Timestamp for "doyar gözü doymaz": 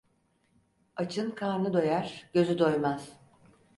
1.73-3.19